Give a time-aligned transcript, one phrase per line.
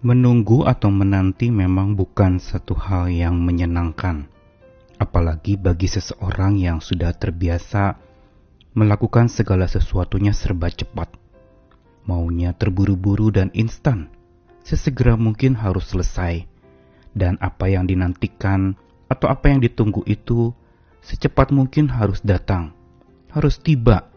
[0.00, 4.32] Menunggu atau menanti memang bukan satu hal yang menyenangkan,
[4.96, 8.00] apalagi bagi seseorang yang sudah terbiasa
[8.72, 11.12] melakukan segala sesuatunya serba cepat.
[12.08, 14.08] Maunya terburu-buru dan instan,
[14.64, 16.48] sesegera mungkin harus selesai,
[17.12, 20.56] dan apa yang dinantikan atau apa yang ditunggu itu
[21.04, 22.72] secepat mungkin harus datang,
[23.36, 24.08] harus tiba,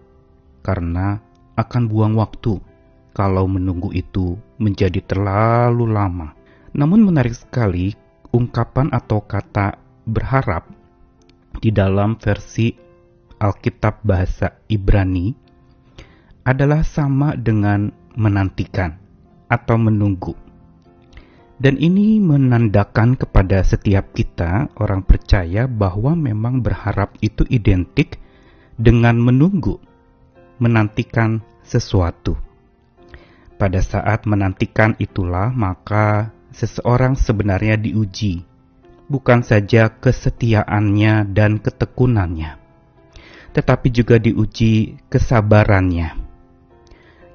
[0.64, 1.20] karena
[1.60, 2.64] akan buang waktu
[3.12, 6.32] kalau menunggu itu menjadi terlalu lama.
[6.72, 7.92] Namun menarik sekali
[8.32, 9.76] ungkapan atau kata
[10.08, 10.72] berharap
[11.60, 12.74] di dalam versi
[13.38, 15.36] Alkitab bahasa Ibrani
[16.48, 18.96] adalah sama dengan menantikan
[19.52, 20.34] atau menunggu.
[21.62, 28.20] Dan ini menandakan kepada setiap kita orang percaya bahwa memang berharap itu identik
[28.76, 29.80] dengan menunggu,
[30.60, 32.36] menantikan sesuatu.
[33.64, 38.44] Pada saat menantikan itulah maka seseorang sebenarnya diuji,
[39.08, 42.60] bukan saja kesetiaannya dan ketekunannya,
[43.56, 46.12] tetapi juga diuji kesabarannya.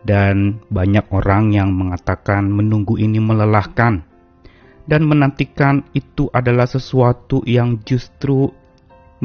[0.05, 4.05] Dan banyak orang yang mengatakan menunggu ini melelahkan,
[4.84, 8.53] dan menantikan itu adalah sesuatu yang justru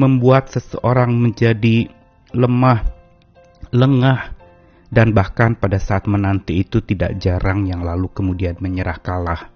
[0.00, 1.84] membuat seseorang menjadi
[2.32, 2.80] lemah,
[3.76, 4.33] lengah,
[4.94, 9.50] dan bahkan pada saat menanti itu tidak jarang yang lalu kemudian menyerah kalah.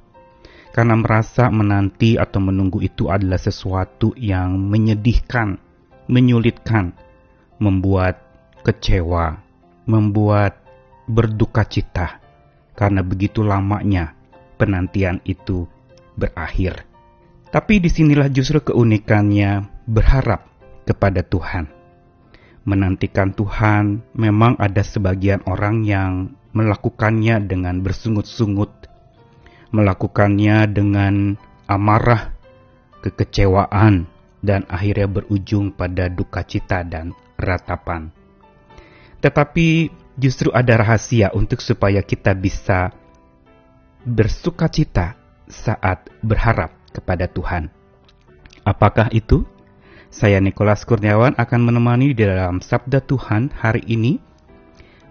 [0.75, 5.55] Karena merasa menanti atau menunggu itu adalah sesuatu yang menyedihkan,
[6.11, 6.91] menyulitkan,
[7.62, 8.19] membuat
[8.67, 9.39] kecewa,
[9.86, 10.58] membuat
[11.06, 12.19] berduka cita.
[12.75, 14.19] Karena begitu lamanya
[14.58, 15.70] penantian itu
[16.19, 16.83] berakhir.
[17.48, 20.47] Tapi di sinilah justru keunikannya berharap
[20.84, 21.78] kepada Tuhan
[22.64, 28.91] menantikan Tuhan, memang ada sebagian orang yang melakukannya dengan bersungut-sungut,
[29.70, 31.36] melakukannya dengan
[31.69, 32.34] amarah,
[33.05, 34.09] kekecewaan,
[34.42, 38.11] dan akhirnya berujung pada duka cita dan ratapan.
[39.19, 42.95] Tetapi justru ada rahasia untuk supaya kita bisa
[44.07, 45.19] bersuka cita
[45.51, 47.70] saat berharap kepada Tuhan.
[48.63, 49.42] Apakah itu?
[50.08, 54.17] Saya Nikolas Kurniawan akan menemani di dalam Sabda Tuhan hari ini.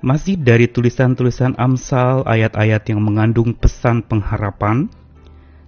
[0.01, 4.89] Masih dari tulisan-tulisan Amsal ayat-ayat yang mengandung pesan pengharapan.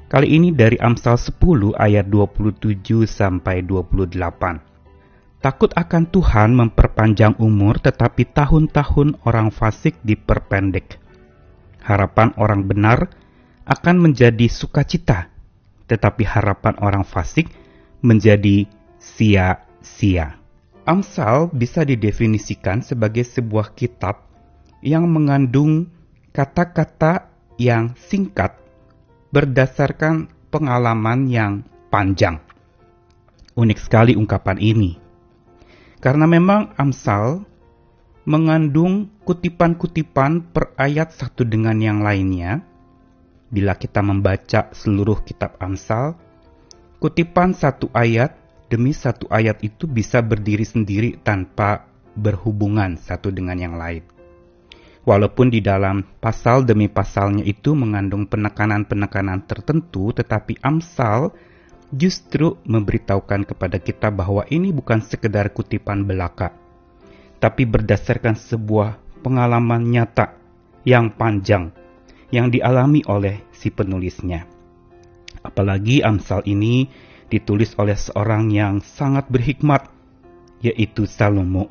[0.10, 4.18] Kali ini dari Amsal 10 ayat 27 sampai 28.
[5.46, 10.98] Takut akan Tuhan memperpanjang umur tetapi tahun-tahun orang fasik diperpendek.
[11.86, 13.14] Harapan orang benar
[13.70, 15.30] akan menjadi sukacita,
[15.86, 17.46] tetapi harapan orang fasik
[18.02, 20.38] menjadi sia-sia.
[20.84, 24.28] Amsal bisa didefinisikan sebagai sebuah kitab
[24.84, 25.92] yang mengandung
[26.36, 28.56] kata-kata yang singkat
[29.30, 31.54] berdasarkan pengalaman yang
[31.94, 32.40] panjang.
[33.60, 34.96] Unik sekali ungkapan ini.
[36.00, 37.44] Karena memang Amsal
[38.24, 42.64] mengandung kutipan-kutipan per ayat satu dengan yang lainnya.
[43.52, 46.16] Bila kita membaca seluruh kitab Amsal,
[47.04, 48.39] kutipan satu ayat
[48.70, 54.06] demi satu ayat itu bisa berdiri sendiri tanpa berhubungan satu dengan yang lain.
[55.10, 61.34] Walaupun di dalam pasal demi pasalnya itu mengandung penekanan-penekanan tertentu, tetapi Amsal
[61.90, 66.54] justru memberitahukan kepada kita bahwa ini bukan sekedar kutipan belaka,
[67.42, 70.38] tapi berdasarkan sebuah pengalaman nyata
[70.86, 71.74] yang panjang
[72.30, 74.46] yang dialami oleh si penulisnya.
[75.42, 76.86] Apalagi Amsal ini
[77.30, 79.88] ditulis oleh seorang yang sangat berhikmat,
[80.60, 81.70] yaitu Salomo,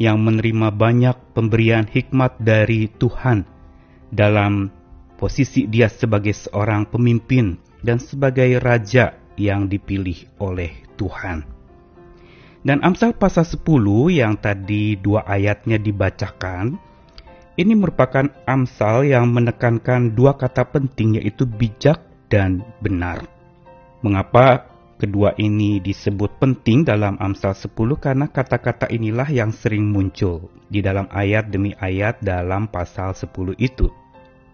[0.00, 3.44] yang menerima banyak pemberian hikmat dari Tuhan
[4.08, 4.72] dalam
[5.20, 11.44] posisi dia sebagai seorang pemimpin dan sebagai raja yang dipilih oleh Tuhan.
[12.60, 13.64] Dan Amsal pasal 10
[14.12, 16.76] yang tadi dua ayatnya dibacakan,
[17.56, 23.24] ini merupakan Amsal yang menekankan dua kata penting yaitu bijak dan benar.
[24.00, 24.69] Mengapa
[25.00, 31.08] Kedua ini disebut penting dalam Amsal 10 karena kata-kata inilah yang sering muncul di dalam
[31.08, 33.88] ayat demi ayat dalam pasal 10 itu.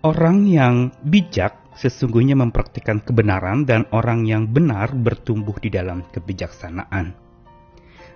[0.07, 7.11] Orang yang bijak sesungguhnya mempraktikkan kebenaran dan orang yang benar bertumbuh di dalam kebijaksanaan.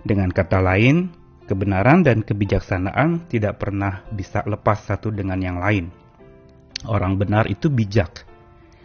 [0.07, 1.11] Dengan kata lain,
[1.51, 5.91] kebenaran dan kebijaksanaan tidak pernah bisa lepas satu dengan yang lain.
[6.87, 8.23] Orang benar itu bijak,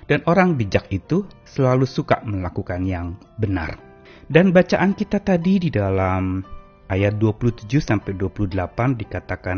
[0.06, 3.78] dan orang bijak itu selalu suka melakukan yang benar.
[4.26, 6.42] Dan bacaan kita tadi di dalam
[6.90, 9.58] ayat 27 sampai 28 dikatakan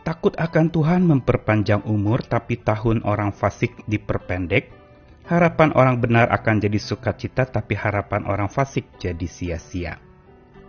[0.00, 4.72] Takut akan Tuhan memperpanjang umur, tapi tahun orang fasik diperpendek.
[5.28, 10.00] Harapan orang benar akan jadi sukacita, tapi harapan orang fasik jadi sia-sia.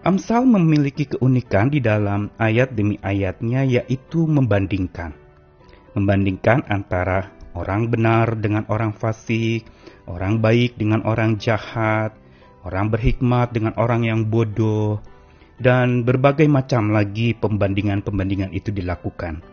[0.04, 5.16] Amsal memiliki keunikan di dalam ayat demi ayatnya, yaitu membandingkan.
[5.96, 9.68] Membandingkan antara orang benar dengan orang fasik,
[10.08, 12.16] orang baik dengan orang jahat,
[12.64, 15.02] orang berhikmat dengan orang yang bodoh,
[15.62, 19.46] dan berbagai macam lagi pembandingan-pembandingan itu dilakukan.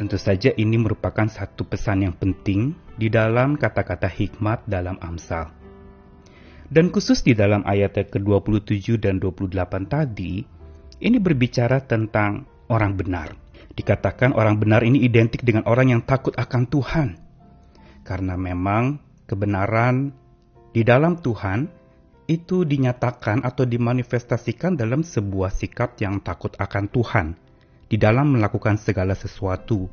[0.00, 5.52] Tentu saja ini merupakan satu pesan yang penting di dalam kata-kata hikmat dalam Amsal.
[6.70, 9.60] Dan khusus di dalam ayat ke-27 dan 28
[9.90, 10.40] tadi,
[11.04, 13.34] ini berbicara tentang orang benar.
[13.74, 17.08] Dikatakan orang benar ini identik dengan orang yang takut akan Tuhan.
[18.06, 20.14] Karena memang kebenaran
[20.70, 21.66] di dalam Tuhan
[22.30, 27.26] itu dinyatakan atau dimanifestasikan dalam sebuah sikap yang takut akan Tuhan,
[27.90, 29.90] di dalam melakukan segala sesuatu,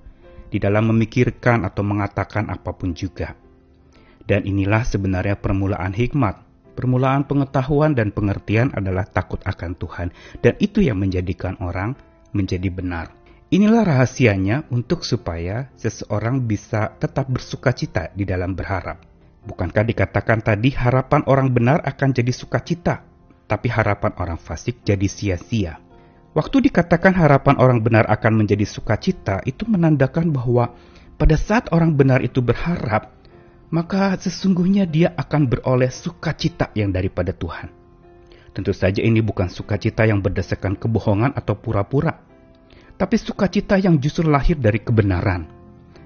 [0.53, 3.33] di dalam memikirkan atau mengatakan apa pun juga.
[4.21, 6.45] Dan inilah sebenarnya permulaan hikmat.
[6.77, 10.13] Permulaan pengetahuan dan pengertian adalah takut akan Tuhan,
[10.45, 11.97] dan itu yang menjadikan orang
[12.38, 13.10] menjadi benar.
[13.50, 19.01] Inilah rahasianya untuk supaya seseorang bisa tetap bersuka cita di dalam berharap.
[19.48, 23.07] Bukankah dikatakan tadi harapan orang benar akan jadi sukacita,
[23.48, 25.80] tapi harapan orang fasik jadi sia-sia?
[26.36, 30.75] Waktu dikatakan harapan orang benar akan menjadi sukacita, itu menandakan bahwa
[31.16, 33.16] pada saat orang benar itu berharap,
[33.72, 37.72] maka sesungguhnya dia akan beroleh sukacita yang daripada Tuhan.
[38.51, 42.26] Tentu saja ini bukan sukacita yang berdasarkan kebohongan atau pura-pura,
[42.97, 45.45] tapi sukacita yang justru lahir dari kebenaran.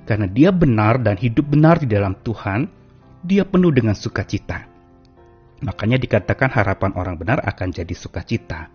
[0.04, 2.68] Karena dia benar dan hidup benar di dalam Tuhan,
[3.24, 4.68] dia penuh dengan sukacita.
[5.64, 8.68] Makanya dikatakan harapan orang benar akan jadi sukacita.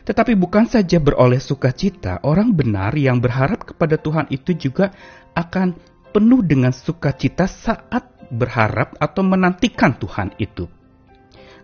[0.00, 4.96] Tetapi bukan saja beroleh sukacita, orang benar yang berharap kepada Tuhan itu juga
[5.36, 5.76] akan
[6.16, 10.79] penuh dengan sukacita saat berharap atau menantikan Tuhan itu.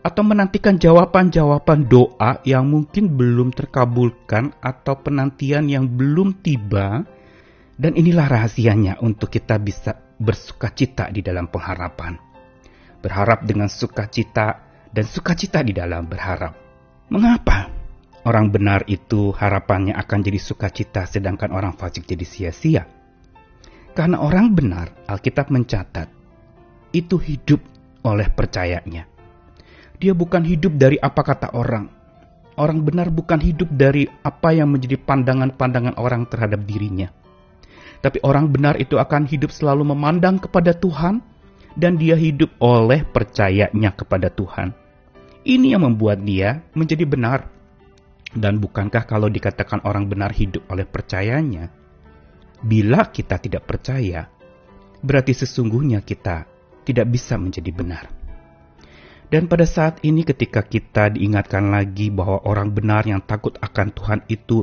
[0.06, 7.02] Atau menantikan jawaban-jawaban doa yang mungkin belum terkabulkan atau penantian yang belum tiba.
[7.74, 12.22] Dan inilah rahasianya untuk kita bisa bersukacita di dalam pengharapan.
[13.02, 14.62] Berharap dengan sukacita
[14.94, 16.54] dan sukacita di dalam berharap.
[17.10, 17.66] Mengapa
[18.22, 22.86] orang benar itu harapannya akan jadi sukacita sedangkan orang fasik jadi sia-sia?
[23.90, 26.08] Karena orang benar, Alkitab mencatat,
[26.94, 27.58] itu hidup
[28.06, 29.15] oleh percayanya.
[29.96, 31.88] Dia bukan hidup dari apa kata orang.
[32.56, 37.12] Orang benar bukan hidup dari apa yang menjadi pandangan-pandangan orang terhadap dirinya
[38.00, 41.18] tapi orang benar itu akan hidup selalu memandang kepada Tuhan
[41.76, 44.72] dan dia hidup oleh percayanya kepada Tuhan.
[45.46, 47.50] Ini yang membuat dia menjadi benar.
[48.36, 51.72] Dan bukankah kalau dikatakan orang benar hidup oleh percayanya,
[52.60, 54.28] bila kita tidak percaya,
[55.00, 56.44] berarti sesungguhnya kita
[56.84, 58.25] tidak bisa menjadi benar.
[59.26, 64.20] Dan pada saat ini ketika kita diingatkan lagi bahwa orang benar yang takut akan Tuhan
[64.30, 64.62] itu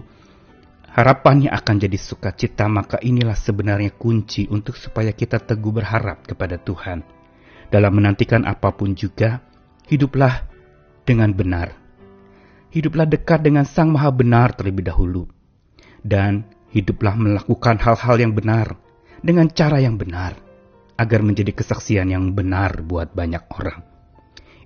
[0.87, 7.03] harapannya akan jadi sukacita, maka inilah sebenarnya kunci untuk supaya kita teguh berharap kepada Tuhan.
[7.67, 9.43] Dalam menantikan apa pun juga,
[9.91, 10.47] hiduplah
[11.03, 11.75] dengan benar.
[12.71, 15.27] Hiduplah dekat dengan Sang Maha Benar terlebih dahulu.
[15.99, 18.79] Dan hiduplah melakukan hal-hal yang benar,
[19.19, 20.39] dengan cara yang benar,
[20.95, 23.92] agar menjadi kesaksian yang benar buat banyak orang.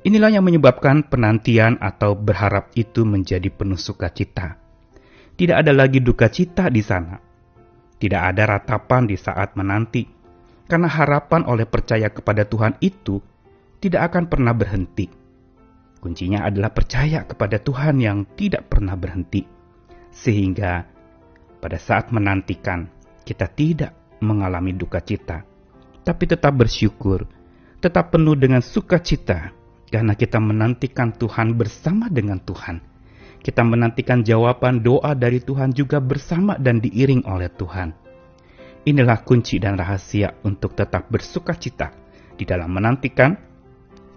[0.06, 4.68] Inilah yang menyebabkan penantian atau berharap itu menjadi penuh sukacita
[5.38, 7.14] tidak ada lagi duka cita di sana.
[7.98, 10.02] Tidak ada ratapan di saat menanti,
[10.66, 13.22] karena harapan oleh percaya kepada Tuhan itu
[13.78, 15.06] tidak akan pernah berhenti.
[16.02, 19.46] Kuncinya adalah percaya kepada Tuhan yang tidak pernah berhenti,
[20.10, 20.90] sehingga
[21.62, 22.90] pada saat menantikan
[23.22, 23.94] kita tidak
[24.26, 25.46] mengalami duka cita,
[26.02, 27.30] tapi tetap bersyukur,
[27.78, 29.54] tetap penuh dengan sukacita,
[29.88, 32.98] karena kita menantikan Tuhan bersama dengan Tuhan
[33.48, 37.96] kita menantikan jawaban doa dari Tuhan juga bersama dan diiring oleh Tuhan.
[38.88, 41.96] Inilah kunci dan rahasia untuk tetap bersuka cita
[42.36, 43.36] di dalam menantikan,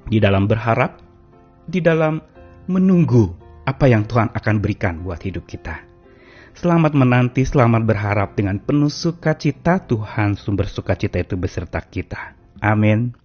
[0.07, 0.99] di dalam berharap,
[1.67, 2.19] di dalam
[2.71, 3.31] menunggu
[3.67, 5.87] apa yang Tuhan akan berikan buat hidup kita.
[6.55, 12.35] Selamat menanti, selamat berharap dengan penuh sukacita Tuhan sumber sukacita itu beserta kita.
[12.59, 13.20] Amin.